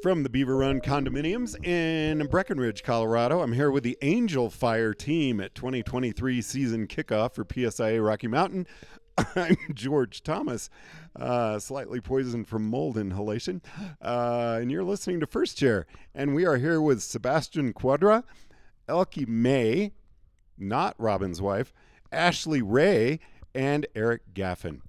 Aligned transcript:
From 0.00 0.22
the 0.22 0.28
Beaver 0.28 0.58
Run 0.58 0.80
condominiums 0.80 1.56
in 1.66 2.24
Breckenridge, 2.28 2.84
Colorado, 2.84 3.40
I'm 3.40 3.52
here 3.52 3.72
with 3.72 3.82
the 3.82 3.98
Angel 4.00 4.48
Fire 4.48 4.94
team 4.94 5.40
at 5.40 5.56
2023 5.56 6.40
season 6.40 6.86
kickoff 6.86 7.34
for 7.34 7.44
PSIA 7.44 8.06
Rocky 8.06 8.28
Mountain. 8.28 8.68
I'm 9.34 9.56
George 9.74 10.22
Thomas, 10.22 10.70
uh, 11.16 11.58
slightly 11.58 12.00
poisoned 12.00 12.46
from 12.46 12.70
mold 12.70 12.96
inhalation, 12.96 13.60
uh, 14.00 14.58
and 14.60 14.70
you're 14.70 14.84
listening 14.84 15.18
to 15.18 15.26
First 15.26 15.58
Chair. 15.58 15.84
And 16.14 16.32
we 16.32 16.46
are 16.46 16.58
here 16.58 16.80
with 16.80 17.02
Sebastian 17.02 17.72
Quadra, 17.72 18.22
Elke 18.88 19.26
May, 19.26 19.94
not 20.56 20.94
Robin's 20.96 21.42
wife, 21.42 21.72
Ashley 22.12 22.62
Ray, 22.62 23.18
and 23.52 23.84
Eric 23.96 24.32
Gaffin. 24.32 24.80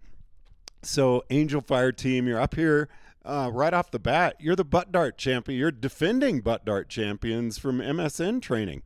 So, 0.83 1.23
Angel 1.31 1.61
Fire 1.61 1.91
team, 1.91 2.27
you're 2.27 2.39
up 2.39 2.53
here 2.53 2.89
uh, 3.25 3.49
right 3.53 3.73
off 3.73 3.91
the 3.91 3.99
bat. 3.99 4.35
You're 4.39 4.55
the 4.55 4.65
butt 4.65 4.91
dart 4.91 5.17
champion. 5.17 5.59
You're 5.59 5.71
defending 5.71 6.41
butt 6.41 6.65
dart 6.65 6.89
champions 6.89 7.57
from 7.57 7.79
MSM 7.79 8.41
training. 8.41 8.83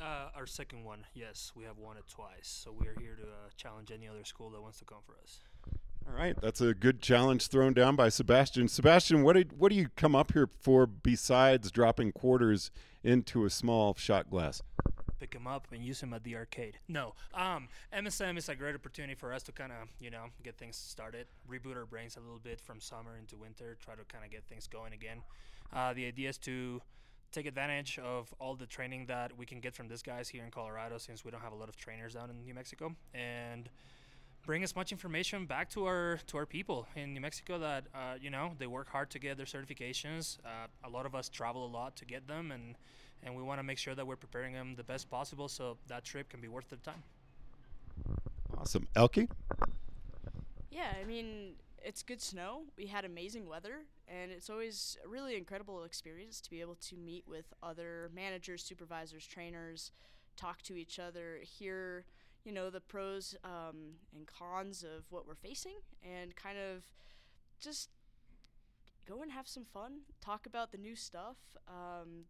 Uh, 0.00 0.28
our 0.34 0.46
second 0.46 0.84
one, 0.84 1.06
yes, 1.14 1.52
we 1.54 1.64
have 1.64 1.78
won 1.78 1.96
it 1.96 2.04
twice. 2.08 2.28
So 2.42 2.72
we 2.72 2.86
are 2.86 2.96
here 2.98 3.16
to 3.16 3.22
uh, 3.22 3.50
challenge 3.56 3.90
any 3.90 4.08
other 4.08 4.24
school 4.24 4.50
that 4.50 4.62
wants 4.62 4.78
to 4.78 4.84
come 4.84 4.98
for 5.06 5.16
us. 5.22 5.40
All 6.08 6.16
right, 6.16 6.34
that's 6.40 6.60
a 6.60 6.74
good 6.74 7.00
challenge 7.02 7.48
thrown 7.48 7.74
down 7.74 7.94
by 7.94 8.08
Sebastian. 8.08 8.68
Sebastian, 8.68 9.22
what 9.22 9.34
did 9.34 9.58
what 9.58 9.70
do 9.70 9.76
you 9.76 9.88
come 9.96 10.16
up 10.16 10.32
here 10.32 10.48
for 10.60 10.86
besides 10.86 11.70
dropping 11.70 12.12
quarters 12.12 12.70
into 13.04 13.44
a 13.44 13.50
small 13.50 13.94
shot 13.94 14.30
glass? 14.30 14.62
Pick 15.20 15.32
them 15.32 15.46
up 15.46 15.68
and 15.70 15.84
use 15.84 16.00
them 16.00 16.14
at 16.14 16.24
the 16.24 16.34
arcade. 16.34 16.78
No, 16.88 17.14
um, 17.34 17.68
MSM 17.92 18.38
is 18.38 18.48
a 18.48 18.56
great 18.56 18.74
opportunity 18.74 19.14
for 19.14 19.32
us 19.32 19.42
to 19.44 19.52
kind 19.52 19.70
of, 19.70 19.88
you 20.00 20.10
know, 20.10 20.24
get 20.42 20.56
things 20.56 20.76
started, 20.76 21.26
reboot 21.48 21.76
our 21.76 21.84
brains 21.84 22.16
a 22.16 22.20
little 22.20 22.38
bit 22.38 22.60
from 22.60 22.80
summer 22.80 23.16
into 23.18 23.36
winter, 23.36 23.76
try 23.84 23.94
to 23.94 24.04
kind 24.04 24.24
of 24.24 24.30
get 24.30 24.44
things 24.48 24.66
going 24.66 24.94
again. 24.94 25.18
Uh, 25.72 25.92
the 25.92 26.06
idea 26.06 26.30
is 26.30 26.38
to 26.38 26.80
take 27.32 27.46
advantage 27.46 27.98
of 27.98 28.34
all 28.40 28.56
the 28.56 28.66
training 28.66 29.06
that 29.06 29.36
we 29.36 29.46
can 29.46 29.60
get 29.60 29.74
from 29.74 29.88
these 29.88 30.02
guys 30.02 30.28
here 30.28 30.42
in 30.42 30.50
Colorado, 30.50 30.98
since 30.98 31.24
we 31.24 31.30
don't 31.30 31.42
have 31.42 31.52
a 31.52 31.56
lot 31.56 31.68
of 31.68 31.76
trainers 31.76 32.14
down 32.14 32.30
in 32.30 32.42
New 32.42 32.54
Mexico, 32.54 32.94
and 33.14 33.68
bring 34.44 34.62
as 34.62 34.74
much 34.74 34.90
information 34.90 35.46
back 35.46 35.68
to 35.70 35.84
our 35.84 36.18
to 36.26 36.38
our 36.38 36.46
people 36.46 36.88
in 36.96 37.12
New 37.12 37.20
Mexico 37.20 37.58
that 37.58 37.84
uh, 37.94 38.14
you 38.20 38.30
know 38.30 38.52
they 38.58 38.66
work 38.66 38.88
hard 38.88 39.10
to 39.10 39.18
get 39.18 39.36
their 39.36 39.46
certifications. 39.46 40.38
Uh, 40.44 40.66
a 40.82 40.90
lot 40.90 41.06
of 41.06 41.14
us 41.14 41.28
travel 41.28 41.64
a 41.66 41.68
lot 41.68 41.94
to 41.96 42.04
get 42.04 42.26
them, 42.26 42.50
and 42.50 42.74
and 43.22 43.34
we 43.36 43.42
want 43.42 43.58
to 43.58 43.62
make 43.62 43.78
sure 43.78 43.94
that 43.94 44.06
we're 44.06 44.16
preparing 44.16 44.52
them 44.52 44.74
the 44.76 44.84
best 44.84 45.10
possible 45.10 45.48
so 45.48 45.76
that 45.88 46.04
trip 46.04 46.28
can 46.28 46.40
be 46.40 46.48
worth 46.48 46.68
the 46.68 46.76
time. 46.76 47.02
Awesome. 48.56 48.86
Elke? 48.96 49.28
Yeah, 50.70 50.92
I 51.00 51.04
mean, 51.04 51.54
it's 51.82 52.02
good 52.02 52.20
snow. 52.20 52.62
We 52.76 52.86
had 52.86 53.04
amazing 53.04 53.48
weather, 53.48 53.84
and 54.08 54.30
it's 54.30 54.50
always 54.50 54.98
a 55.04 55.08
really 55.08 55.36
incredible 55.36 55.84
experience 55.84 56.40
to 56.42 56.50
be 56.50 56.60
able 56.60 56.76
to 56.76 56.96
meet 56.96 57.24
with 57.26 57.52
other 57.62 58.10
managers, 58.14 58.62
supervisors, 58.62 59.26
trainers, 59.26 59.92
talk 60.36 60.62
to 60.62 60.76
each 60.76 60.98
other, 60.98 61.38
hear, 61.42 62.04
you 62.44 62.52
know, 62.52 62.70
the 62.70 62.80
pros 62.80 63.34
um, 63.44 63.94
and 64.14 64.26
cons 64.26 64.82
of 64.82 65.04
what 65.10 65.26
we're 65.26 65.34
facing, 65.34 65.76
and 66.02 66.34
kind 66.36 66.58
of 66.58 66.82
just 67.60 67.90
go 69.06 69.22
and 69.22 69.32
have 69.32 69.48
some 69.48 69.64
fun, 69.64 70.00
talk 70.20 70.46
about 70.46 70.72
the 70.72 70.78
new 70.78 70.94
stuff, 70.94 71.36
um, 71.68 72.24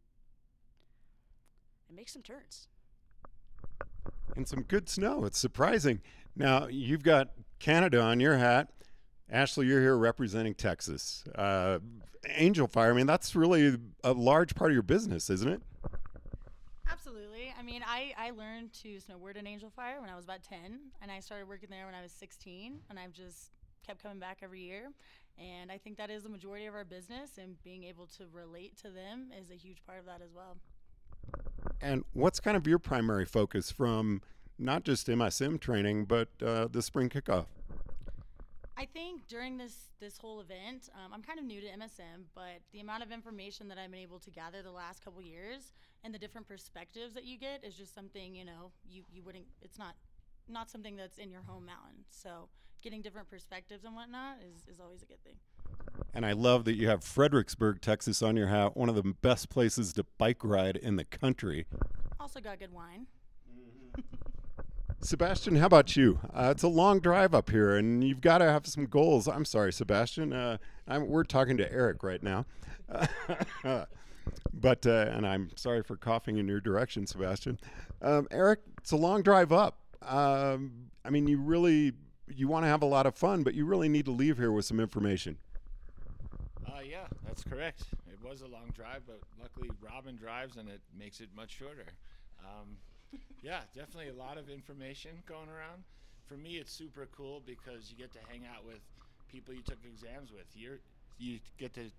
and 1.91 1.97
make 1.97 2.09
some 2.09 2.23
turns. 2.23 2.69
And 4.37 4.49
some 4.49 4.63
good 4.63 4.89
snow. 4.89 5.25
It's 5.25 5.39
surprising. 5.39 6.01
Now, 6.37 6.69
you've 6.69 7.03
got 7.03 7.31
Canada 7.59 8.01
on 8.01 8.21
your 8.21 8.39
hat. 8.39 8.71
Ashley, 9.29 9.67
you're 9.67 9.81
here 9.81 9.97
representing 9.97 10.55
Texas. 10.55 11.25
Uh, 11.35 11.81
Angel 12.29 12.69
Fire, 12.69 12.93
I 12.93 12.95
mean, 12.95 13.07
that's 13.07 13.35
really 13.35 13.77
a 14.05 14.13
large 14.13 14.55
part 14.55 14.71
of 14.71 14.75
your 14.75 14.83
business, 14.83 15.31
isn't 15.31 15.49
it? 15.49 15.63
Absolutely. 16.89 17.53
I 17.59 17.63
mean, 17.63 17.83
I, 17.87 18.15
I 18.17 18.31
learned 18.31 18.73
to 18.83 18.99
snowboard 18.99 19.37
in 19.37 19.47
Angel 19.47 19.71
Fire 19.71 20.01
when 20.01 20.11
I 20.11 20.17
was 20.17 20.25
about 20.25 20.43
10, 20.43 20.59
and 21.03 21.11
I 21.11 21.19
started 21.21 21.49
working 21.49 21.71
there 21.71 21.87
when 21.87 21.95
I 21.95 22.03
was 22.03 22.13
16, 22.13 22.81
and 22.89 22.99
I've 22.99 23.13
just 23.13 23.51
kept 23.85 24.03
coming 24.03 24.19
back 24.19 24.39
every 24.43 24.63
year. 24.63 24.91
And 25.39 25.73
I 25.73 25.79
think 25.79 25.97
that 25.97 26.11
is 26.11 26.23
the 26.23 26.29
majority 26.29 26.67
of 26.67 26.75
our 26.75 26.85
business, 26.85 27.39
and 27.39 27.61
being 27.65 27.85
able 27.85 28.07
to 28.19 28.27
relate 28.33 28.77
to 28.79 28.91
them 28.91 29.31
is 29.39 29.51
a 29.51 29.55
huge 29.55 29.83
part 29.87 29.99
of 29.99 30.07
that 30.07 30.21
as 30.23 30.33
well. 30.35 30.57
And 31.81 32.05
what's 32.13 32.41
kind 32.41 32.57
of 32.57 32.67
your 32.67 32.79
primary 32.79 33.25
focus 33.25 33.71
from 33.71 34.21
not 34.59 34.85
just 34.85 35.07
MSM 35.07 35.59
training, 35.61 36.05
but 36.05 36.29
uh, 36.45 36.69
the 36.71 36.83
spring 36.83 37.09
kickoff? 37.09 37.47
I 38.77 38.87
think 38.87 39.27
during 39.29 39.59
this 39.59 39.89
this 40.01 40.17
whole 40.17 40.41
event, 40.41 40.89
um, 40.95 41.13
I'm 41.13 41.23
kind 41.23 41.39
of 41.39 41.45
new 41.45 41.61
to 41.61 41.67
MSM, 41.67 42.25
but 42.35 42.63
the 42.73 42.81
amount 42.81 43.03
of 43.03 43.13
information 43.13 43.69
that 43.69 43.77
I've 43.77 43.91
been 43.91 44.01
able 44.01 44.19
to 44.21 44.31
gather 44.31 44.63
the 44.63 44.71
last 44.71 45.05
couple 45.05 45.21
years 45.21 45.75
and 46.03 46.15
the 46.15 46.19
different 46.19 46.49
perspectives 46.49 47.13
that 47.13 47.25
you 47.25 47.39
get 47.39 47.63
is 47.63 47.75
just 47.75 47.95
something 47.95 48.35
you 48.35 48.45
know 48.45 48.73
you 48.89 49.03
you 49.13 49.23
wouldn't. 49.23 49.45
It's 49.61 49.79
not 49.79 49.97
not 50.49 50.71
something 50.71 50.97
that's 50.97 51.19
in 51.19 51.31
your 51.31 51.43
home 51.43 51.67
mountain. 51.67 52.05
So 52.09 52.49
getting 52.83 53.03
different 53.03 53.29
perspectives 53.29 53.85
and 53.85 53.95
whatnot 53.95 54.39
is 54.43 54.67
is 54.67 54.81
always 54.81 55.03
a 55.03 55.07
good 55.07 55.23
thing. 55.25 55.37
And 56.15 56.27
I 56.27 56.33
love 56.33 56.65
that 56.65 56.75
you 56.75 56.89
have 56.89 57.05
Fredericksburg, 57.05 57.81
Texas 57.81 58.23
on 58.23 58.37
your 58.37 58.49
hat, 58.49 58.77
one 58.77 58.89
of 58.89 58.95
the 58.95 59.03
best 59.03 59.49
places 59.49 59.93
to 59.95 60.05
bike 60.19 60.43
ride 60.43 60.77
in 60.77 60.97
the 60.97 61.05
country. 61.05 61.67
Also 62.19 62.41
got 62.41 62.59
good 62.59 62.73
wine. 62.73 63.07
Sebastian, 65.03 65.57
how 65.57 65.67
about 65.67 65.97
you? 65.97 66.19
Uh, 66.35 66.49
it's 66.51 66.63
a 66.63 66.69
long 66.69 67.01
drive 67.01 67.35
up 67.35 67.49
here, 67.49 67.77
and 67.77 68.05
you've 68.05 68.21
got 68.21 68.39
to 68.39 68.45
have 68.45 68.67
some 68.67 68.85
goals. 68.85 69.27
I'm 69.29 69.47
sorry, 69.47 69.73
Sebastian. 69.73 70.33
Uh, 70.33 70.59
we're 70.99 71.25
talking 71.25 71.57
to 71.57 71.73
Eric 71.73 72.03
right 72.03 72.23
now. 72.23 72.45
but, 74.53 74.87
uh, 74.87 75.07
and 75.11 75.27
I'm 75.27 75.51
sorry 75.57 75.83
for 75.83 75.97
coughing 75.97 76.37
in 76.37 76.47
your 76.49 76.61
direction, 76.61 77.07
Sebastian. 77.07 77.59
Um, 78.03 78.29
Eric, 78.31 78.61
it's 78.79 78.91
a 78.91 78.97
long 78.97 79.23
drive 79.23 79.53
up. 79.53 79.79
Um, 80.03 80.91
I 81.03 81.09
mean, 81.11 81.27
you 81.27 81.41
really, 81.41 81.93
you 82.29 82.49
want 82.49 82.65
to 82.65 82.69
have 82.69 82.83
a 82.83 82.87
lot 82.87 83.07
of 83.07 83.15
fun, 83.15 83.43
but 83.43 83.55
you 83.55 83.65
really 83.65 83.89
need 83.89 84.05
to 84.05 84.13
leave 84.13 84.37
here 84.37 84.53
with 84.53 84.67
some 84.67 84.81
information. 84.81 85.39
Uh, 86.81 86.83
yeah, 86.83 87.07
that's 87.27 87.45
correct. 87.45 87.85
It 88.09 88.19
was 88.27 88.41
a 88.41 88.47
long 88.47 88.73
drive, 88.75 89.03
but 89.07 89.21
luckily 89.41 89.71
Robin 89.83 90.17
drives 90.17 90.57
and 90.57 90.69
it 90.69 90.81
makes 90.99 91.21
it 91.21 91.29
much 91.37 91.51
shorter. 91.59 91.85
Um, 92.41 92.77
yeah, 93.43 93.61
definitely 93.75 94.09
a 94.09 94.15
lot 94.15 94.39
of 94.39 94.49
information 94.49 95.11
going 95.27 95.49
around. 95.49 95.85
For 96.27 96.35
me, 96.35 96.57
it's 96.57 96.73
super 96.73 97.07
cool 97.15 97.43
because 97.45 97.91
you 97.91 97.99
get 97.99 98.13
to 98.13 98.19
hang 98.29 98.43
out 98.47 98.65
with 98.65 98.81
people 99.29 99.53
you 99.53 99.63
took 99.63 99.85
exams 99.85 100.33
with. 100.33 100.47
you 100.55 100.79
you 101.19 101.39
get 101.59 101.75
to 101.75 101.91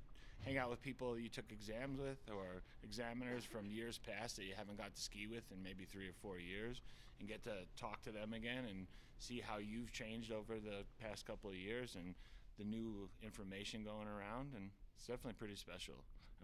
hang 0.44 0.58
out 0.58 0.72
with 0.72 0.81
people 0.81 1.20
you 1.20 1.30
took 1.30 1.52
exams 1.52 2.00
with 2.00 2.18
or 2.34 2.64
examiners 2.84 3.44
from 3.44 3.70
years 3.70 4.00
past 4.00 4.38
that 4.38 4.46
you 4.46 4.53
haven't 4.58 4.78
got 4.78 4.96
to 4.96 5.02
ski 5.02 5.28
with 5.28 5.44
in 5.52 5.62
maybe 5.62 5.86
three 5.86 6.08
or 6.08 6.16
four 6.24 6.40
years 6.40 6.81
and 7.20 7.30
get 7.30 7.44
to 7.44 7.52
talk 7.78 8.02
to 8.02 8.09
them 8.09 8.34
again 8.34 8.66
and 8.68 8.88
see 9.20 9.40
how 9.46 9.59
you've 9.59 9.91
changed 9.91 10.31
over 10.31 10.56
the 10.56 10.84
past 11.00 11.28
couple 11.28 11.52
of 11.52 11.56
years 11.56 11.96
and 11.96 12.16
the 12.58 12.64
new 12.64 13.10
information 13.24 13.84
going 13.84 14.08
around, 14.08 14.54
and 14.56 14.70
it's 14.96 15.08
definitely 15.08 15.34
pretty 15.34 15.56
special. 15.56 15.96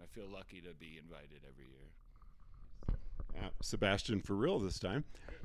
I 0.02 0.06
feel 0.06 0.28
lucky 0.28 0.60
to 0.60 0.74
be 0.74 0.98
invited 1.02 1.40
every 1.48 1.66
year. 1.66 1.88
Uh, 3.36 3.50
Sebastian 3.60 4.20
for 4.20 4.34
real 4.34 4.58
this 4.58 4.78
time. 4.78 5.04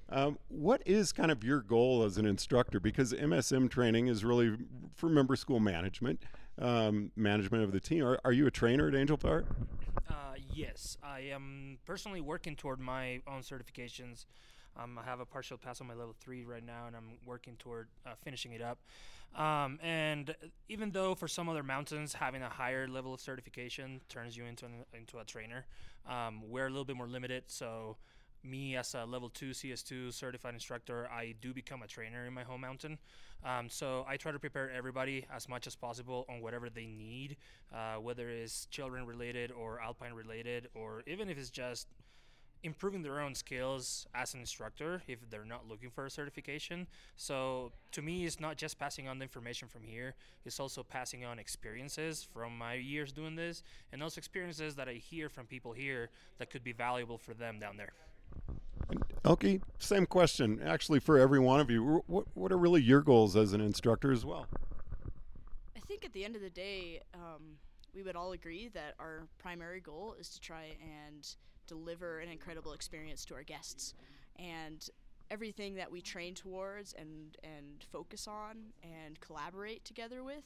Um, 0.10 0.38
what 0.48 0.82
is 0.86 1.12
kind 1.12 1.32
of 1.32 1.44
your 1.44 1.62
goal 1.62 2.04
as 2.04 2.18
an 2.18 2.26
instructor? 2.26 2.80
Because 2.80 3.14
MSM 3.14 3.70
training 3.70 4.08
is 4.08 4.24
really 4.24 4.56
for 4.96 5.10
member 5.10 5.36
school 5.36 5.60
management, 5.60 6.22
um, 6.60 7.12
management 7.16 7.64
of 7.64 7.72
the 7.72 7.80
team. 7.80 8.04
Are, 8.04 8.20
are, 8.24 8.32
you 8.32 8.48
a 8.48 8.52
trainer 8.52 8.88
at 8.88 8.96
Angel 8.96 9.18
Park? 9.18 9.46
Uh, 10.10 10.14
yes, 10.54 10.98
I 11.04 11.22
am 11.22 11.78
personally 11.86 12.22
working 12.22 12.56
toward 12.56 12.80
my 12.80 13.22
own 13.28 13.42
certifications. 13.42 14.26
Um, 14.82 14.98
I 14.98 15.04
have 15.04 15.20
a 15.20 15.26
partial 15.26 15.58
pass 15.58 15.82
on 15.82 15.88
my 15.88 15.94
level 15.94 16.16
three 16.20 16.44
right 16.44 16.66
now, 16.66 16.88
and 16.88 16.96
I'm 16.96 17.18
working 17.26 17.56
toward 17.58 17.88
uh, 18.06 18.12
finishing 18.24 18.54
it 18.54 18.62
up. 18.62 18.80
Um, 19.36 19.80
and 19.82 20.36
even 20.70 20.92
though 20.92 21.16
for 21.16 21.28
some 21.28 21.50
other 21.50 21.64
mountains 21.64 22.14
having 22.14 22.44
a 22.44 22.50
higher 22.50 22.88
level 22.88 23.14
of 23.14 23.20
certification 23.20 24.02
turns 24.10 24.38
you 24.38 24.46
into 24.46 24.66
an, 24.66 24.72
into 24.94 25.20
a 25.20 25.24
trainer, 25.24 25.66
um, 26.08 26.42
we're 26.48 26.68
a 26.68 26.70
little 26.70 26.86
bit 26.86 26.96
more 26.96 27.08
limited. 27.08 27.44
So 27.48 27.98
me 28.44 28.76
as 28.76 28.94
a 28.94 29.06
level 29.06 29.30
two 29.30 29.52
CS2 29.52 30.14
certified 30.14 30.54
instructor, 30.54 31.08
I 31.12 31.34
do 31.42 31.54
become 31.54 31.82
a 31.82 31.88
trainer 31.88 32.26
in 32.26 32.34
my 32.34 32.44
home 32.44 32.62
mountain. 32.62 32.98
Um, 33.44 33.70
so 33.70 34.06
I 34.08 34.18
try 34.18 34.32
to 34.32 34.40
prepare 34.40 34.72
everybody 34.72 35.26
as 35.34 35.50
much 35.50 35.68
as 35.68 35.76
possible 35.76 36.26
on 36.30 36.42
whatever 36.42 36.70
they 36.70 36.86
need, 36.86 37.38
uh, 37.74 37.96
whether 37.96 38.30
it's 38.30 38.68
children 38.68 39.06
related 39.06 39.52
or 39.52 39.82
alpine 39.82 40.14
related, 40.14 40.70
or 40.76 41.04
even 41.08 41.30
if 41.30 41.38
it's 41.38 41.50
just 41.50 41.88
improving 42.64 43.02
their 43.02 43.20
own 43.20 43.36
skills 43.36 44.08
as 44.16 44.34
an 44.34 44.40
instructor 44.40 45.02
if 45.08 45.20
they're 45.30 45.46
not 45.46 45.68
looking 45.68 45.90
for 45.90 46.06
a 46.06 46.10
certification. 46.10 46.88
So 47.18 47.72
to 47.92 48.02
me, 48.02 48.26
it's 48.26 48.40
not 48.40 48.58
just 48.58 48.80
passing 48.80 49.08
on 49.08 49.20
the 49.20 49.24
information 49.24 49.68
from 49.68 49.84
here, 49.84 50.16
it's 50.46 50.60
also 50.60 50.84
passing 50.84 51.26
on 51.26 51.40
experiences 51.40 52.28
from 52.34 52.58
my 52.58 52.76
years 52.76 53.12
doing 53.12 53.36
this 53.36 53.64
and 53.92 54.02
those 54.02 54.18
experiences 54.18 54.76
that 54.76 54.88
I 54.88 54.94
hear 54.94 55.30
from 55.30 55.46
people 55.46 55.74
here 55.74 56.10
that 56.40 56.50
could 56.50 56.64
be 56.64 56.72
valuable 56.72 57.18
for 57.18 57.34
them 57.34 57.60
down 57.60 57.78
there. 57.78 57.94
Okay, 59.26 59.60
same 59.80 60.06
question 60.06 60.62
actually 60.66 61.00
for 61.00 61.18
every 61.18 61.40
one 61.40 61.60
of 61.60 61.70
you. 61.70 62.04
What, 62.08 62.26
what 62.34 62.52
are 62.52 62.58
really 62.58 62.82
your 62.82 63.02
goals 63.02 63.36
as 63.36 63.54
an 63.54 63.62
instructor 63.62 64.12
as 64.12 64.26
well? 64.26 64.48
I 65.76 65.80
think 65.80 66.06
at 66.06 66.14
the 66.14 66.26
end 66.26 66.36
of 66.36 66.42
the 66.42 66.50
day, 66.50 67.02
um, 67.14 67.58
we 67.94 68.04
would 68.04 68.16
all 68.16 68.32
agree 68.32 68.70
that 68.74 68.96
our 69.00 69.28
primary 69.38 69.80
goal 69.80 70.16
is 70.20 70.30
to 70.30 70.42
try 70.42 70.76
and 70.82 71.28
deliver 71.68 72.20
an 72.20 72.30
incredible 72.30 72.74
experience 72.74 73.26
to 73.26 73.36
our 73.36 73.44
guests. 73.44 73.94
And 74.38 74.88
everything 75.32 75.76
that 75.76 75.92
we 75.92 76.02
train 76.02 76.36
towards 76.36 76.94
and, 76.94 77.38
and 77.44 77.84
focus 77.92 78.28
on 78.28 78.58
and 78.84 79.20
collaborate 79.20 79.84
together 79.86 80.24
with 80.24 80.44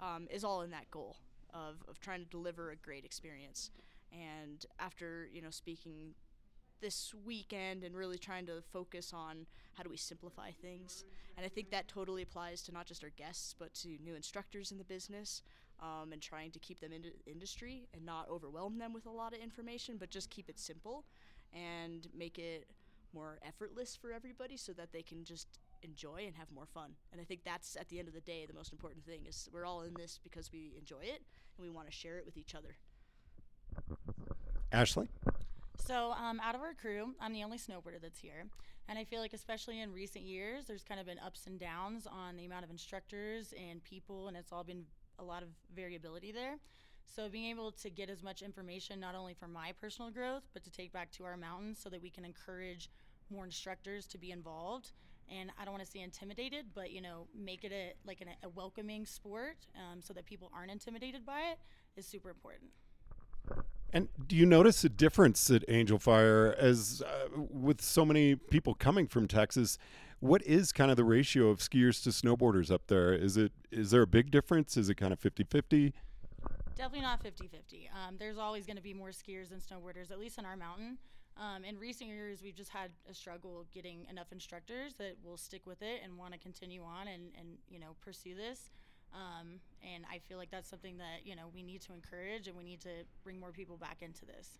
um, 0.00 0.26
is 0.30 0.44
all 0.44 0.62
in 0.62 0.70
that 0.70 0.90
goal 0.90 1.16
of, 1.54 1.76
of 1.88 2.00
trying 2.00 2.20
to 2.20 2.28
deliver 2.28 2.70
a 2.70 2.76
great 2.76 3.04
experience. 3.04 3.70
And 4.12 4.64
after, 4.78 5.28
you 5.32 5.42
know, 5.42 5.50
speaking 5.50 6.14
this 6.80 7.14
weekend 7.24 7.84
and 7.84 7.96
really 7.96 8.18
trying 8.18 8.46
to 8.46 8.62
focus 8.72 9.12
on 9.14 9.46
how 9.74 9.82
do 9.82 9.90
we 9.90 9.96
simplify 9.96 10.50
things. 10.50 11.04
And 11.36 11.44
I 11.44 11.48
think 11.48 11.70
that 11.70 11.88
totally 11.88 12.22
applies 12.22 12.62
to 12.62 12.72
not 12.72 12.86
just 12.86 13.02
our 13.02 13.10
guests, 13.10 13.54
but 13.58 13.74
to 13.74 13.96
new 14.04 14.14
instructors 14.14 14.70
in 14.70 14.78
the 14.78 14.84
business 14.84 15.42
um, 15.80 16.12
and 16.12 16.22
trying 16.22 16.50
to 16.52 16.58
keep 16.58 16.80
them 16.80 16.92
in 16.92 17.02
the 17.02 17.12
industry 17.30 17.88
and 17.94 18.04
not 18.04 18.28
overwhelm 18.30 18.78
them 18.78 18.92
with 18.92 19.06
a 19.06 19.10
lot 19.10 19.34
of 19.34 19.40
information, 19.40 19.96
but 19.98 20.10
just 20.10 20.30
keep 20.30 20.48
it 20.48 20.58
simple 20.58 21.04
and 21.52 22.08
make 22.16 22.38
it 22.38 22.66
more 23.12 23.38
effortless 23.46 23.96
for 23.96 24.12
everybody 24.12 24.56
so 24.56 24.72
that 24.72 24.92
they 24.92 25.02
can 25.02 25.24
just 25.24 25.58
enjoy 25.82 26.24
and 26.26 26.34
have 26.34 26.50
more 26.52 26.66
fun. 26.66 26.92
And 27.12 27.20
I 27.20 27.24
think 27.24 27.40
that's 27.44 27.76
at 27.76 27.88
the 27.88 27.98
end 27.98 28.08
of 28.08 28.14
the 28.14 28.20
day 28.20 28.46
the 28.46 28.54
most 28.54 28.72
important 28.72 29.04
thing 29.04 29.26
is 29.26 29.48
we're 29.52 29.64
all 29.64 29.82
in 29.82 29.94
this 29.94 30.18
because 30.22 30.50
we 30.52 30.74
enjoy 30.78 31.02
it 31.02 31.22
and 31.56 31.66
we 31.66 31.70
want 31.70 31.86
to 31.86 31.92
share 31.92 32.18
it 32.18 32.26
with 32.26 32.36
each 32.36 32.54
other. 32.54 32.76
Ashley? 34.72 35.08
So, 35.78 36.12
um, 36.12 36.40
out 36.40 36.54
of 36.54 36.60
our 36.60 36.74
crew, 36.74 37.14
I'm 37.20 37.32
the 37.32 37.44
only 37.44 37.58
snowboarder 37.58 38.00
that's 38.00 38.18
here. 38.18 38.46
And 38.88 38.98
I 38.98 39.04
feel 39.04 39.20
like, 39.20 39.32
especially 39.32 39.80
in 39.80 39.92
recent 39.92 40.24
years, 40.24 40.66
there's 40.66 40.84
kind 40.84 41.00
of 41.00 41.06
been 41.06 41.18
ups 41.18 41.46
and 41.46 41.58
downs 41.58 42.06
on 42.06 42.36
the 42.36 42.44
amount 42.44 42.64
of 42.64 42.70
instructors 42.70 43.52
and 43.58 43.82
people, 43.82 44.28
and 44.28 44.36
it's 44.36 44.52
all 44.52 44.64
been 44.64 44.84
a 45.18 45.24
lot 45.24 45.42
of 45.42 45.48
variability 45.74 46.32
there. 46.32 46.56
So, 47.04 47.28
being 47.28 47.46
able 47.46 47.70
to 47.72 47.90
get 47.90 48.10
as 48.10 48.22
much 48.22 48.42
information, 48.42 48.98
not 49.00 49.14
only 49.14 49.34
for 49.34 49.46
my 49.48 49.72
personal 49.80 50.10
growth, 50.10 50.42
but 50.52 50.64
to 50.64 50.70
take 50.70 50.92
back 50.92 51.10
to 51.12 51.24
our 51.24 51.36
mountains 51.36 51.78
so 51.82 51.88
that 51.88 52.02
we 52.02 52.10
can 52.10 52.24
encourage 52.24 52.90
more 53.30 53.44
instructors 53.44 54.06
to 54.06 54.18
be 54.18 54.32
involved. 54.32 54.92
And 55.28 55.50
I 55.58 55.64
don't 55.64 55.72
want 55.72 55.84
to 55.84 55.90
say 55.90 56.00
intimidated, 56.00 56.66
but 56.74 56.90
you 56.90 57.00
know, 57.00 57.26
make 57.34 57.64
it 57.64 57.72
a 57.72 57.94
like 58.06 58.20
an, 58.20 58.28
a 58.42 58.48
welcoming 58.48 59.06
sport, 59.06 59.56
um, 59.76 60.00
so 60.02 60.12
that 60.14 60.26
people 60.26 60.50
aren't 60.54 60.70
intimidated 60.70 61.24
by 61.24 61.40
it, 61.52 61.58
is 61.96 62.06
super 62.06 62.30
important. 62.30 62.70
And 63.92 64.08
do 64.26 64.36
you 64.36 64.46
notice 64.46 64.84
a 64.84 64.88
difference 64.88 65.50
at 65.50 65.64
Angel 65.68 65.98
Fire 65.98 66.54
as 66.58 67.02
uh, 67.06 67.28
with 67.34 67.80
so 67.80 68.04
many 68.04 68.34
people 68.34 68.74
coming 68.74 69.06
from 69.06 69.26
Texas? 69.28 69.78
What 70.20 70.42
is 70.42 70.72
kind 70.72 70.90
of 70.90 70.96
the 70.96 71.04
ratio 71.04 71.48
of 71.48 71.58
skiers 71.58 72.02
to 72.02 72.10
snowboarders 72.10 72.70
up 72.70 72.88
there? 72.88 73.12
Is 73.12 73.36
it 73.36 73.52
is 73.76 73.90
there 73.90 74.02
a 74.02 74.06
big 74.06 74.30
difference? 74.30 74.76
Is 74.76 74.88
it 74.88 74.94
kind 74.94 75.12
of 75.12 75.20
50-50? 75.20 75.92
Definitely 76.74 77.00
not 77.00 77.22
50 77.22 77.48
50. 77.48 77.90
Um, 77.92 78.16
there's 78.18 78.38
always 78.38 78.66
going 78.66 78.76
to 78.76 78.82
be 78.82 78.94
more 78.94 79.08
skiers 79.08 79.50
than 79.50 79.60
snowboarders, 79.60 80.10
at 80.10 80.18
least 80.18 80.38
in 80.38 80.44
our 80.44 80.56
mountain. 80.56 80.98
Um, 81.38 81.64
in 81.64 81.78
recent 81.78 82.08
years, 82.08 82.42
we've 82.42 82.54
just 82.54 82.70
had 82.70 82.90
a 83.10 83.14
struggle 83.14 83.66
getting 83.72 84.06
enough 84.10 84.32
instructors 84.32 84.94
that 84.94 85.16
will 85.22 85.36
stick 85.36 85.62
with 85.66 85.82
it 85.82 86.00
and 86.02 86.16
want 86.16 86.32
to 86.32 86.38
continue 86.38 86.82
on 86.82 87.08
and, 87.08 87.30
and 87.38 87.48
you 87.68 87.78
know 87.78 87.96
pursue 88.02 88.34
this. 88.34 88.70
Um, 89.14 89.60
and 89.82 90.04
I 90.10 90.18
feel 90.18 90.38
like 90.38 90.50
that's 90.50 90.68
something 90.68 90.96
that 90.98 91.24
you 91.24 91.36
know 91.36 91.44
we 91.54 91.62
need 91.62 91.82
to 91.82 91.92
encourage 91.92 92.48
and 92.48 92.56
we 92.56 92.64
need 92.64 92.80
to 92.82 93.04
bring 93.22 93.38
more 93.38 93.52
people 93.52 93.76
back 93.76 93.98
into 94.00 94.24
this. 94.24 94.58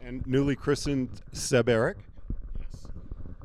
And 0.00 0.24
newly 0.26 0.56
christened 0.56 1.20
Seb 1.32 1.68
Eric. 1.68 1.98
Yes. 2.60 2.86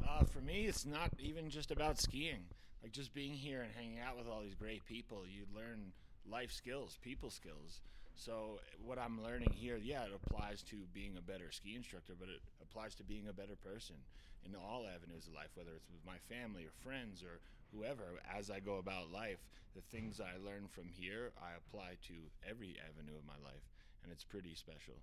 Uh, 0.08 0.24
for 0.24 0.42
me, 0.42 0.66
it's 0.66 0.86
not 0.86 1.10
even 1.20 1.50
just 1.50 1.72
about 1.72 2.00
skiing. 2.00 2.46
Like 2.86 2.92
just 2.92 3.16
being 3.16 3.34
here 3.34 3.64
and 3.64 3.72
hanging 3.74 3.98
out 3.98 4.16
with 4.16 4.28
all 4.28 4.42
these 4.44 4.54
great 4.54 4.86
people, 4.86 5.24
you 5.26 5.50
learn 5.56 5.92
life 6.30 6.52
skills, 6.52 7.00
people 7.02 7.32
skills. 7.32 7.82
So 8.14 8.60
what 8.78 9.00
I'm 9.00 9.24
learning 9.24 9.54
here, 9.56 9.80
yeah, 9.82 10.04
it 10.04 10.12
applies 10.14 10.62
to 10.70 10.76
being 10.94 11.18
a 11.18 11.22
better 11.22 11.52
ski 11.52 11.74
instructor, 11.76 12.14
but 12.14 12.30
it 12.30 12.42
applies 12.62 12.94
to 13.02 13.04
being 13.04 13.28
a 13.28 13.34
better 13.34 13.56
person 13.56 13.96
in 14.46 14.54
all 14.54 14.86
avenues 14.86 15.26
of 15.26 15.34
life, 15.34 15.50
whether 15.56 15.72
it's 15.76 15.90
with 15.90 16.06
my 16.06 16.18
family 16.30 16.64
or 16.64 16.70
friends 16.84 17.24
or 17.24 17.40
whoever. 17.76 18.22
As 18.32 18.52
I 18.52 18.60
go 18.60 18.78
about 18.78 19.12
life, 19.12 19.40
the 19.74 19.82
things 19.82 20.22
I 20.22 20.38
learn 20.46 20.68
from 20.70 20.86
here, 20.88 21.32
I 21.42 21.58
apply 21.58 21.98
to 22.10 22.14
every 22.48 22.78
avenue 22.88 23.18
of 23.18 23.26
my 23.26 23.42
life, 23.44 23.66
and 24.04 24.12
it's 24.12 24.24
pretty 24.24 24.54
special. 24.54 24.94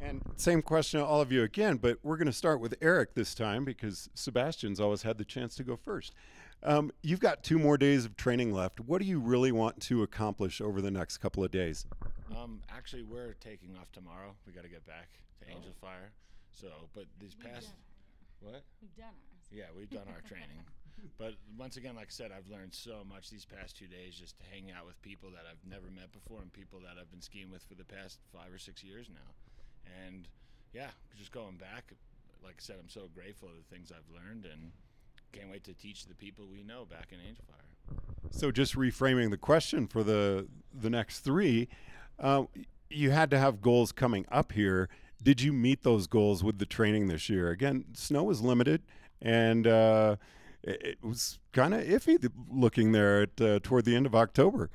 And 0.00 0.22
same 0.36 0.62
question 0.62 1.00
to 1.00 1.06
all 1.06 1.20
of 1.20 1.32
you 1.32 1.42
again, 1.42 1.78
but 1.78 1.98
we're 2.04 2.16
going 2.16 2.26
to 2.26 2.32
start 2.32 2.60
with 2.60 2.74
Eric 2.80 3.14
this 3.14 3.34
time 3.34 3.64
because 3.64 4.08
Sebastian's 4.14 4.78
always 4.78 5.02
had 5.02 5.18
the 5.18 5.24
chance 5.24 5.56
to 5.56 5.64
go 5.64 5.74
first. 5.74 6.14
Um, 6.62 6.90
you've 7.02 7.20
got 7.20 7.42
two 7.42 7.58
more 7.58 7.78
days 7.78 8.04
of 8.04 8.16
training 8.16 8.52
left. 8.52 8.80
What 8.80 9.00
do 9.00 9.06
you 9.06 9.20
really 9.20 9.52
want 9.52 9.80
to 9.82 10.02
accomplish 10.02 10.60
over 10.60 10.80
the 10.80 10.90
next 10.90 11.18
couple 11.18 11.44
of 11.44 11.50
days? 11.50 11.86
Um, 12.36 12.60
actually, 12.70 13.02
we're 13.02 13.34
taking 13.34 13.76
off 13.76 13.92
tomorrow. 13.92 14.34
We 14.46 14.52
got 14.52 14.64
to 14.64 14.68
get 14.68 14.86
back 14.86 15.08
to 15.40 15.50
Angel 15.50 15.72
Fire. 15.80 16.12
So, 16.50 16.68
but 16.94 17.04
these 17.20 17.36
We've 17.38 17.52
past, 17.52 17.66
done 17.66 18.52
what? 18.52 18.62
We've 18.80 18.96
done 18.96 19.14
ours. 19.14 19.46
Yeah, 19.52 19.64
we've 19.76 19.90
done 19.90 20.08
our 20.12 20.22
training. 20.22 20.64
But 21.18 21.34
once 21.58 21.76
again, 21.76 21.94
like 21.94 22.08
I 22.08 22.10
said, 22.16 22.32
I've 22.32 22.48
learned 22.48 22.72
so 22.72 23.04
much 23.06 23.28
these 23.28 23.44
past 23.44 23.76
two 23.76 23.86
days 23.86 24.16
just 24.16 24.38
to 24.40 24.44
hang 24.50 24.72
out 24.72 24.86
with 24.86 25.00
people 25.02 25.28
that 25.30 25.44
I've 25.44 25.60
never 25.68 25.92
met 25.92 26.10
before 26.10 26.40
and 26.40 26.50
people 26.50 26.80
that 26.80 26.96
I've 26.98 27.10
been 27.10 27.20
skiing 27.20 27.50
with 27.50 27.62
for 27.64 27.74
the 27.74 27.84
past 27.84 28.18
five 28.32 28.48
or 28.50 28.56
six 28.56 28.82
years 28.82 29.10
now. 29.12 29.30
And 30.08 30.26
yeah, 30.72 30.88
just 31.14 31.32
going 31.32 31.58
back, 31.58 31.92
like 32.42 32.54
I 32.58 32.62
said, 32.64 32.76
I'm 32.80 32.88
so 32.88 33.08
grateful 33.14 33.48
of 33.48 33.56
the 33.56 33.68
things 33.74 33.92
I've 33.92 34.08
learned 34.08 34.46
and 34.46 34.72
can't 35.36 35.50
wait 35.50 35.64
to 35.64 35.74
teach 35.74 36.06
the 36.06 36.14
people 36.14 36.46
we 36.50 36.62
know 36.62 36.84
back 36.84 37.08
in 37.12 37.18
Angel 37.26 37.44
Fire. 37.46 37.98
So, 38.30 38.50
just 38.50 38.74
reframing 38.74 39.30
the 39.30 39.36
question 39.36 39.86
for 39.86 40.02
the 40.02 40.48
the 40.72 40.90
next 40.90 41.20
three, 41.20 41.68
uh, 42.18 42.44
you 42.90 43.10
had 43.10 43.30
to 43.30 43.38
have 43.38 43.60
goals 43.60 43.92
coming 43.92 44.26
up 44.30 44.52
here. 44.52 44.88
Did 45.22 45.40
you 45.40 45.52
meet 45.52 45.82
those 45.82 46.06
goals 46.06 46.42
with 46.42 46.58
the 46.58 46.66
training 46.66 47.08
this 47.08 47.28
year? 47.28 47.50
Again, 47.50 47.84
snow 47.94 48.24
was 48.24 48.40
limited, 48.40 48.82
and 49.20 49.66
uh, 49.66 50.16
it, 50.62 50.82
it 50.82 50.98
was 51.02 51.38
kind 51.52 51.74
of 51.74 51.82
iffy 51.82 52.30
looking 52.50 52.92
there 52.92 53.22
at 53.22 53.40
uh, 53.40 53.60
toward 53.62 53.84
the 53.84 53.96
end 53.96 54.06
of 54.06 54.14
October. 54.14 54.70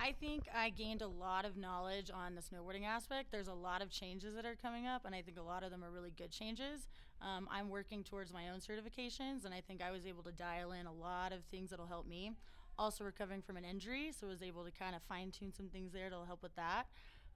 I 0.00 0.12
think 0.20 0.44
I 0.54 0.70
gained 0.70 1.02
a 1.02 1.08
lot 1.08 1.44
of 1.44 1.56
knowledge 1.56 2.08
on 2.14 2.36
the 2.36 2.40
snowboarding 2.40 2.86
aspect. 2.86 3.32
There's 3.32 3.48
a 3.48 3.54
lot 3.54 3.82
of 3.82 3.90
changes 3.90 4.34
that 4.36 4.46
are 4.46 4.54
coming 4.54 4.86
up, 4.86 5.04
and 5.04 5.12
I 5.14 5.22
think 5.22 5.38
a 5.38 5.42
lot 5.42 5.64
of 5.64 5.72
them 5.72 5.82
are 5.82 5.90
really 5.90 6.12
good 6.16 6.30
changes. 6.30 6.88
Um, 7.20 7.48
I'm 7.50 7.68
working 7.68 8.04
towards 8.04 8.32
my 8.32 8.50
own 8.50 8.60
certifications, 8.60 9.44
and 9.44 9.52
I 9.52 9.60
think 9.60 9.82
I 9.82 9.90
was 9.90 10.06
able 10.06 10.22
to 10.22 10.32
dial 10.32 10.70
in 10.70 10.86
a 10.86 10.92
lot 10.92 11.32
of 11.32 11.42
things 11.50 11.70
that'll 11.70 11.88
help 11.88 12.06
me. 12.06 12.30
Also, 12.78 13.02
recovering 13.02 13.42
from 13.42 13.56
an 13.56 13.64
injury, 13.64 14.12
so 14.12 14.28
I 14.28 14.30
was 14.30 14.42
able 14.42 14.64
to 14.64 14.70
kind 14.70 14.94
of 14.94 15.02
fine 15.02 15.32
tune 15.32 15.52
some 15.52 15.66
things 15.68 15.92
there 15.92 16.08
that'll 16.08 16.24
help 16.24 16.44
with 16.44 16.54
that. 16.54 16.86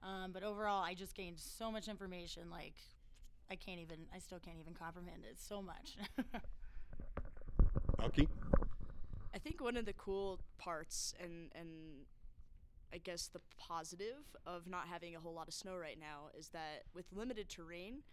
Um, 0.01 0.31
but 0.31 0.41
overall, 0.41 0.81
I 0.81 0.93
just 0.93 1.15
gained 1.15 1.39
so 1.39 1.69
much 1.69 1.89
information. 1.89 2.49
Like, 2.49 2.75
I 3.51 3.55
can't 3.55 3.81
even, 3.81 3.97
I 4.15 4.19
still 4.19 4.39
can't 4.39 4.57
even 4.57 4.73
comprehend 4.73 5.25
it. 5.25 5.37
So 5.37 5.61
much. 5.61 5.97
Elke? 8.01 8.29
I 9.33 9.39
think 9.39 9.61
one 9.61 9.75
of 9.75 9.85
the 9.85 9.93
cool 9.93 10.39
parts 10.57 11.13
and 11.19 11.49
and 11.55 12.05
I 12.93 12.97
guess 12.97 13.27
the 13.27 13.41
positive 13.57 14.35
of 14.45 14.67
not 14.67 14.87
having 14.87 15.15
a 15.15 15.19
whole 15.19 15.33
lot 15.33 15.47
of 15.47 15.53
snow 15.53 15.75
right 15.75 15.99
now 15.99 16.29
is 16.37 16.49
that 16.49 16.83
with 16.93 17.05
limited 17.11 17.49
terrain, 17.49 18.03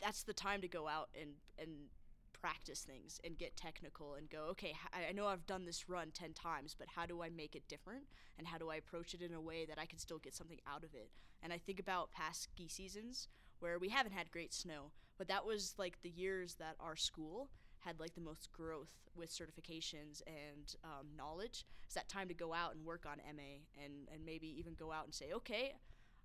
that's 0.00 0.22
the 0.22 0.32
time 0.32 0.60
to 0.60 0.68
go 0.68 0.88
out 0.88 1.08
and 1.20 1.30
and 1.58 1.88
practice 2.32 2.82
things 2.82 3.18
and 3.24 3.38
get 3.38 3.56
technical 3.56 4.14
and 4.14 4.28
go 4.28 4.44
okay 4.50 4.74
I 4.92 5.10
know 5.12 5.26
I've 5.26 5.46
done 5.46 5.64
this 5.64 5.88
run 5.88 6.10
10 6.12 6.34
times 6.34 6.76
but 6.78 6.86
how 6.94 7.06
do 7.06 7.22
I 7.22 7.30
make 7.30 7.56
it 7.56 7.66
different? 7.66 8.04
And 8.38 8.46
how 8.46 8.58
do 8.58 8.70
I 8.70 8.76
approach 8.76 9.14
it 9.14 9.22
in 9.22 9.32
a 9.32 9.40
way 9.40 9.64
that 9.64 9.78
I 9.78 9.86
can 9.86 9.98
still 9.98 10.18
get 10.18 10.34
something 10.34 10.60
out 10.68 10.84
of 10.84 10.94
it? 10.94 11.10
And 11.42 11.52
I 11.52 11.58
think 11.58 11.80
about 11.80 12.12
past 12.12 12.44
ski 12.44 12.68
seasons 12.68 13.28
where 13.58 13.78
we 13.78 13.88
haven't 13.88 14.12
had 14.12 14.30
great 14.30 14.52
snow 14.52 14.92
but 15.18 15.28
that 15.28 15.46
was 15.46 15.74
like 15.78 16.02
the 16.02 16.10
years 16.10 16.56
that 16.56 16.76
our 16.78 16.94
school 16.94 17.48
had 17.86 18.00
like 18.00 18.14
the 18.14 18.20
most 18.20 18.52
growth 18.52 18.90
with 19.16 19.30
certifications 19.30 20.22
and 20.26 20.74
um, 20.84 21.06
knowledge. 21.16 21.64
It's 21.84 21.94
that 21.94 22.08
time 22.08 22.28
to 22.28 22.34
go 22.34 22.52
out 22.52 22.74
and 22.74 22.84
work 22.84 23.06
on 23.06 23.18
MA 23.18 23.62
and, 23.82 24.08
and 24.12 24.24
maybe 24.26 24.48
even 24.58 24.74
go 24.74 24.92
out 24.92 25.04
and 25.04 25.14
say, 25.14 25.26
okay, 25.32 25.74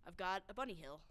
I've 0.07 0.17
got 0.17 0.41
a 0.49 0.53
bunny 0.53 0.73
hill. 0.73 1.01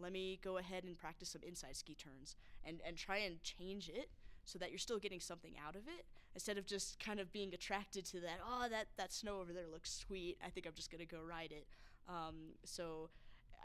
Let 0.00 0.12
me 0.12 0.38
go 0.42 0.58
ahead 0.58 0.84
and 0.84 0.96
practice 0.96 1.30
some 1.30 1.42
inside 1.46 1.76
ski 1.76 1.94
turns 1.94 2.36
and, 2.64 2.80
and 2.86 2.96
try 2.96 3.18
and 3.18 3.42
change 3.42 3.88
it 3.88 4.10
so 4.44 4.58
that 4.58 4.70
you're 4.70 4.78
still 4.78 4.98
getting 4.98 5.20
something 5.20 5.54
out 5.66 5.74
of 5.74 5.82
it 5.88 6.06
instead 6.34 6.56
of 6.56 6.66
just 6.66 7.00
kind 7.00 7.18
of 7.18 7.32
being 7.32 7.52
attracted 7.52 8.04
to 8.04 8.20
that, 8.20 8.38
oh, 8.46 8.66
that, 8.70 8.86
that 8.96 9.12
snow 9.12 9.40
over 9.40 9.52
there 9.52 9.66
looks 9.70 9.92
sweet. 9.92 10.38
I 10.44 10.50
think 10.50 10.66
I'm 10.66 10.74
just 10.74 10.90
going 10.90 11.00
to 11.00 11.06
go 11.06 11.18
ride 11.28 11.50
it. 11.50 11.66
Um, 12.08 12.52
so 12.64 13.08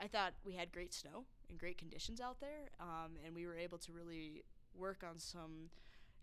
I 0.02 0.08
thought 0.08 0.34
we 0.44 0.54
had 0.54 0.72
great 0.72 0.94
snow 0.94 1.26
and 1.50 1.60
great 1.60 1.78
conditions 1.78 2.20
out 2.20 2.40
there, 2.40 2.72
um, 2.80 3.12
and 3.24 3.36
we 3.36 3.46
were 3.46 3.58
able 3.58 3.78
to 3.80 3.92
really 3.92 4.44
work 4.74 5.04
on 5.08 5.20
some 5.20 5.70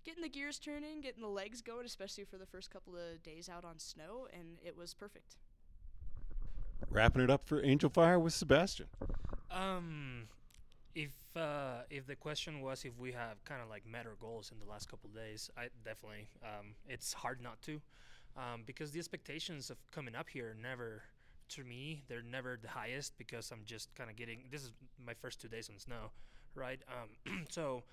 getting 0.04 0.22
the 0.22 0.28
gears 0.28 0.58
turning, 0.58 1.00
getting 1.00 1.22
the 1.22 1.28
legs 1.28 1.60
going, 1.60 1.86
especially 1.86 2.24
for 2.24 2.36
the 2.36 2.46
first 2.46 2.70
couple 2.70 2.94
of 2.94 3.22
days 3.22 3.48
out 3.48 3.64
on 3.64 3.78
snow, 3.78 4.26
and 4.32 4.58
it 4.64 4.76
was 4.76 4.94
perfect. 4.94 5.36
Wrapping 6.90 7.22
it 7.22 7.30
up 7.30 7.46
for 7.46 7.62
Angel 7.64 7.90
Fire 7.90 8.18
with 8.18 8.32
Sebastian. 8.32 8.86
Um, 9.50 10.28
if 10.94 11.12
uh, 11.36 11.82
if 11.90 12.06
the 12.06 12.16
question 12.16 12.60
was 12.60 12.84
if 12.84 12.98
we 12.98 13.12
have 13.12 13.42
kind 13.44 13.60
of 13.62 13.68
like 13.68 13.86
met 13.86 14.06
our 14.06 14.16
goals 14.20 14.50
in 14.52 14.58
the 14.58 14.70
last 14.70 14.88
couple 14.90 15.10
of 15.10 15.16
days, 15.16 15.50
I 15.56 15.68
definitely 15.84 16.28
um, 16.42 16.74
it's 16.88 17.12
hard 17.12 17.40
not 17.42 17.60
to, 17.62 17.80
um, 18.36 18.62
because 18.66 18.92
the 18.92 18.98
expectations 18.98 19.70
of 19.70 19.76
coming 19.90 20.14
up 20.14 20.28
here 20.28 20.56
never 20.60 21.02
to 21.50 21.64
me, 21.64 22.02
they're 22.08 22.22
never 22.22 22.58
the 22.60 22.68
highest 22.68 23.16
because 23.18 23.50
I'm 23.50 23.62
just 23.64 23.94
kind 23.94 24.10
of 24.10 24.16
getting. 24.16 24.44
This 24.50 24.62
is 24.62 24.72
my 25.04 25.14
first 25.14 25.40
two 25.40 25.48
days 25.48 25.68
on 25.70 25.78
snow, 25.78 26.10
right? 26.54 26.80
Um, 26.88 27.44
so 27.48 27.84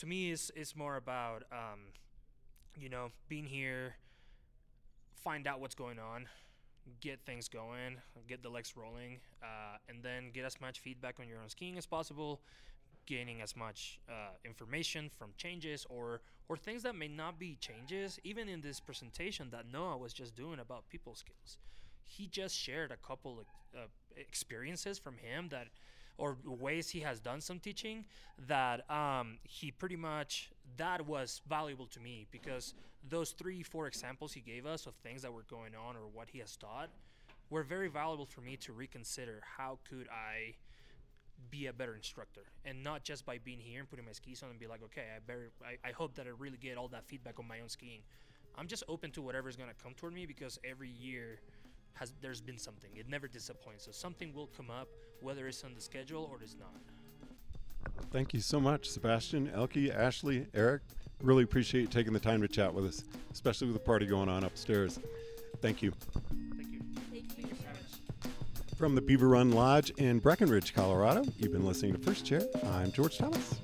to 0.00 0.06
me, 0.06 0.32
it's 0.32 0.50
it's 0.56 0.74
more 0.74 0.96
about 0.96 1.44
um, 1.52 1.80
you 2.76 2.88
know 2.88 3.10
being 3.28 3.44
here, 3.46 3.94
find 5.14 5.46
out 5.46 5.60
what's 5.60 5.74
going 5.74 5.98
on, 5.98 6.26
get 7.00 7.20
things 7.24 7.48
going, 7.48 7.98
get 8.26 8.42
the 8.42 8.48
legs 8.48 8.74
rolling, 8.76 9.20
uh, 9.42 9.76
and 9.88 10.02
then 10.02 10.30
get 10.32 10.44
as 10.44 10.60
much 10.60 10.80
feedback 10.80 11.20
on 11.20 11.28
your 11.28 11.40
own 11.40 11.48
skiing 11.48 11.78
as 11.78 11.86
possible. 11.86 12.40
Gaining 13.06 13.40
as 13.40 13.56
much 13.56 13.98
uh, 14.08 14.34
information 14.44 15.10
from 15.18 15.30
changes 15.36 15.86
or 15.88 16.20
or 16.48 16.56
things 16.56 16.82
that 16.82 16.94
may 16.94 17.08
not 17.08 17.38
be 17.38 17.56
changes, 17.60 18.18
even 18.24 18.48
in 18.48 18.60
this 18.60 18.78
presentation 18.80 19.48
that 19.50 19.64
Noah 19.70 19.96
was 19.96 20.12
just 20.12 20.34
doing 20.36 20.60
about 20.60 20.88
people 20.88 21.14
skills 21.14 21.56
he 22.10 22.26
just 22.26 22.56
shared 22.56 22.90
a 22.90 22.96
couple 22.96 23.44
uh, 23.74 23.82
experiences 24.16 24.98
from 24.98 25.16
him 25.18 25.48
that 25.50 25.68
or 26.18 26.36
ways 26.44 26.90
he 26.90 27.00
has 27.00 27.20
done 27.20 27.40
some 27.40 27.58
teaching 27.58 28.04
that 28.46 28.88
um, 28.90 29.38
he 29.42 29.70
pretty 29.70 29.96
much 29.96 30.50
that 30.76 31.06
was 31.06 31.40
valuable 31.48 31.86
to 31.86 32.00
me 32.00 32.26
because 32.30 32.74
those 33.08 33.30
three 33.30 33.62
four 33.62 33.86
examples 33.86 34.32
he 34.32 34.40
gave 34.40 34.66
us 34.66 34.86
of 34.86 34.94
things 34.96 35.22
that 35.22 35.32
were 35.32 35.44
going 35.48 35.74
on 35.74 35.96
or 35.96 36.02
what 36.12 36.28
he 36.30 36.38
has 36.38 36.56
taught 36.56 36.90
were 37.48 37.62
very 37.62 37.88
valuable 37.88 38.26
for 38.26 38.40
me 38.40 38.56
to 38.56 38.72
reconsider 38.72 39.42
how 39.56 39.78
could 39.88 40.08
i 40.08 40.54
be 41.50 41.66
a 41.66 41.72
better 41.72 41.96
instructor 41.96 42.42
and 42.66 42.84
not 42.84 43.02
just 43.02 43.24
by 43.24 43.38
being 43.38 43.58
here 43.58 43.80
and 43.80 43.88
putting 43.88 44.04
my 44.04 44.12
skis 44.12 44.42
on 44.42 44.50
and 44.50 44.58
be 44.58 44.66
like 44.66 44.82
okay 44.82 45.04
i 45.16 45.18
better 45.26 45.50
i, 45.64 45.88
I 45.88 45.92
hope 45.92 46.14
that 46.16 46.26
i 46.26 46.30
really 46.38 46.58
get 46.58 46.76
all 46.76 46.88
that 46.88 47.06
feedback 47.06 47.38
on 47.38 47.48
my 47.48 47.60
own 47.60 47.68
skiing. 47.68 48.02
I'm 48.56 48.66
just 48.66 48.82
open 48.88 49.10
to 49.12 49.22
whatever's 49.22 49.56
going 49.56 49.70
to 49.70 49.82
come 49.82 49.94
toward 49.94 50.12
me 50.12 50.26
because 50.26 50.58
every 50.64 50.90
year 50.90 51.40
has 51.94 52.12
there's 52.20 52.40
been 52.40 52.58
something. 52.58 52.90
It 52.96 53.08
never 53.08 53.28
disappoints. 53.28 53.84
So 53.84 53.92
something 53.92 54.32
will 54.34 54.48
come 54.56 54.70
up, 54.70 54.88
whether 55.20 55.46
it's 55.48 55.64
on 55.64 55.74
the 55.74 55.80
schedule 55.80 56.28
or 56.30 56.42
it's 56.42 56.56
not. 56.58 56.74
Thank 58.10 58.34
you 58.34 58.40
so 58.40 58.60
much, 58.60 58.88
Sebastian, 58.88 59.50
Elke, 59.54 59.88
Ashley, 59.94 60.46
Eric. 60.54 60.82
Really 61.22 61.44
appreciate 61.44 61.82
you 61.82 61.86
taking 61.86 62.12
the 62.12 62.20
time 62.20 62.40
to 62.40 62.48
chat 62.48 62.72
with 62.72 62.86
us, 62.86 63.04
especially 63.32 63.68
with 63.68 63.76
the 63.76 63.84
party 63.84 64.06
going 64.06 64.28
on 64.28 64.44
upstairs. 64.44 64.98
Thank 65.60 65.82
you. 65.82 65.92
Thank 66.56 66.72
you. 66.72 66.80
Thank 67.10 67.38
you. 67.38 67.44
so 67.44 68.28
much. 68.28 68.76
From 68.76 68.94
the 68.94 69.02
Beaver 69.02 69.28
Run 69.28 69.52
Lodge 69.52 69.90
in 69.90 70.18
Breckenridge, 70.18 70.74
Colorado, 70.74 71.24
you've 71.38 71.52
been 71.52 71.66
listening 71.66 71.92
to 71.92 71.98
First 71.98 72.24
Chair. 72.24 72.42
I'm 72.64 72.90
George 72.90 73.18
Thomas. 73.18 73.54